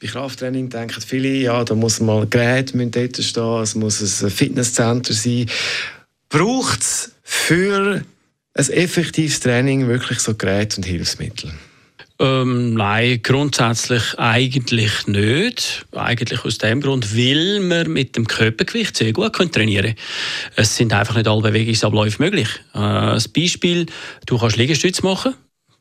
[0.00, 5.12] Bei Krafttraining denken viele, ja, da muss mal Gerät dort stehen, es muss ein Fitnesscenter
[5.12, 5.46] sein.
[6.28, 8.04] Braucht es für
[8.54, 11.52] ein effektives Training wirklich so Geräte und Hilfsmittel?
[12.20, 15.86] Ähm, nein, grundsätzlich eigentlich nicht.
[15.92, 20.04] Eigentlich aus dem Grund, weil man mit dem Körpergewicht sehr gut trainieren kann.
[20.56, 22.48] Es sind einfach nicht alle Bewegungsabläufe möglich.
[22.72, 23.86] Äh, ein Beispiel,
[24.26, 25.34] du kannst Liegestütze machen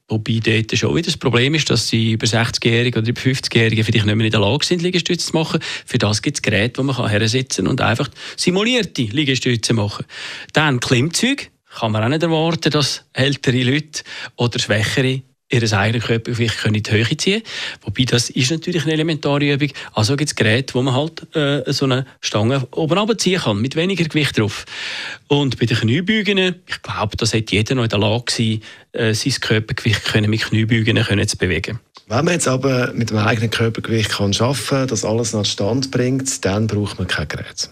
[0.10, 4.06] Wobei dort schon wieder das Problem ist, dass die über 60-Jährigen oder über 50-Jährigen vielleicht
[4.06, 5.60] nicht mehr in der Lage sind, Liegestütze zu machen.
[5.86, 10.06] Für das gibt es Geräte, wo man hersitzen und einfach simulierte Liegestütze machen
[10.54, 11.48] Dann Klimmzüge.
[11.78, 14.04] Kann man auch nicht erwarten, dass ältere Leute
[14.38, 17.42] oder Schwächere ihr eigenes Körpergewicht in die Höhe ziehen
[17.82, 19.70] Wobei, das ist natürlich eine elementare Übung.
[19.94, 23.76] Also gibt es Geräte, wo man halt äh, so eine Stange oben runterziehen kann, mit
[23.76, 24.66] weniger Gewicht drauf.
[25.28, 29.14] Und bei den Kniebeugen, ich glaube, das hätte jeder noch in der Lage sein, äh,
[29.14, 31.80] sein Körpergewicht können mit Kniebeugen können zu bewegen.
[32.10, 35.92] Wenn man jetzt aber mit dem eigenen Körpergewicht kann schaffen kann, das alles nach Stand
[35.92, 37.70] bringt, dann braucht man kein Gerät.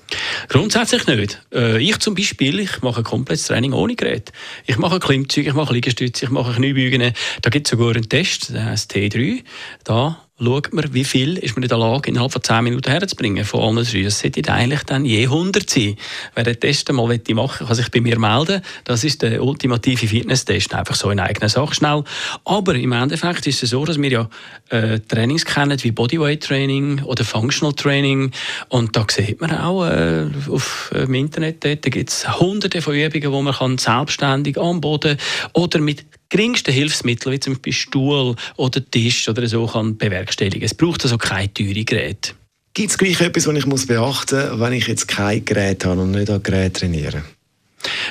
[0.50, 1.42] Grundsätzlich nicht.
[1.53, 4.33] Äh, ich zum Beispiel, ich mache ein komplettes Training ohne Gerät.
[4.66, 7.14] Ich mache Klimmzüge, ich mache Liegestütze, ich mache Kniebeugen.
[7.44, 9.42] Da gibt es sogar einen Test, der heißt T3.
[9.86, 13.45] Da schaut man, wie viel ist man in der Lage, innerhalb von 10 Minuten herzubringen
[13.45, 14.02] von allen drei.
[14.02, 15.95] Es sollte eigentlich dann je 100 sein.
[16.33, 18.61] Wer den Test mal machen möchte, kann sich bei mir melden.
[18.83, 20.73] Das ist der ultimative Fitness-Test.
[20.73, 22.03] Einfach so in eigener Sache schnell.
[22.44, 24.30] Aber im Endeffekt ist es so, dass wir ja
[24.69, 28.31] äh, Trainings kennen wie Bodyweight-Training oder Functional Training.
[28.67, 32.94] Und da sieht man auch äh, auf äh, dem Internet, da gibt es hunderte von
[32.94, 35.17] Übungen, wo man kann selbstständig am Boden
[35.54, 40.63] oder mit geringsten Hilfsmittel, wie zum Beispiel Stuhl oder Tisch oder so, kann bewerkstelligen.
[40.63, 42.33] Es braucht also keine teuren Geräte.
[42.73, 46.11] Gibt es gleich etwas, was ich beachten muss, wenn ich jetzt kein Gerät habe und
[46.11, 47.23] nicht an Gerät trainiere?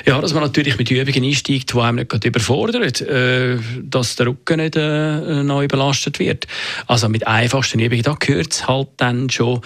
[0.07, 4.57] Ja, dass man natürlich mit Übungen einsteigt, die einem nicht überfordert, äh, dass der Rücken
[4.57, 6.45] nicht äh, neu belastet wird.
[6.85, 9.61] Also mit einfachsten Übungen, da gehört es halt dann schon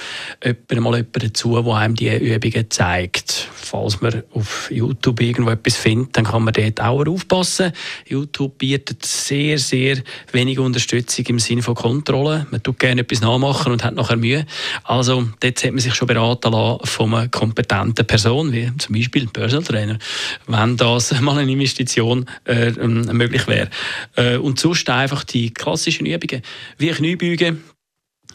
[0.45, 0.55] mal
[0.95, 3.49] jemand dazu, der einem diese Übungen zeigt.
[3.53, 7.73] Falls man auf YouTube irgendwo etwas findet, dann kann man dort auch aufpassen.
[8.07, 9.97] YouTube bietet sehr, sehr
[10.31, 12.47] wenig Unterstützung im Sinne von Kontrolle.
[12.49, 14.45] Man tut gerne etwas nachmachen und hat nachher Mühe.
[14.85, 19.23] Also dort sollte man sich schon beraten lassen von einer kompetenten Person, wie zum Beispiel
[19.23, 19.99] ein Personal Trainer
[20.47, 23.69] wenn das mal eine Investition äh, ähm, möglich wäre.
[24.16, 26.41] Äh, und sonst einfach die klassischen Übungen,
[26.78, 27.63] wie Kniebeugen,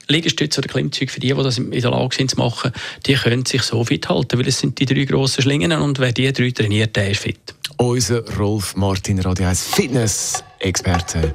[0.09, 2.73] Liegestütze oder Klimmzüge, für die, die das in der Lage sind zu machen,
[3.07, 6.13] die können sich so fit halten, weil es sind die drei grossen Schlingen und wer
[6.13, 7.55] die drei trainiert, der ist fit.
[7.77, 11.35] Unser Rolf Martin Radio 1 Fitness Experte.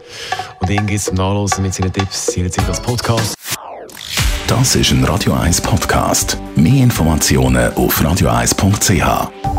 [0.60, 3.36] Und ihn geht zum Nachlesen mit seinen Tipps jederzeit als Podcast.
[4.48, 6.38] Das ist ein Radio 1 Podcast.
[6.56, 9.59] Mehr Informationen auf radio1.ch.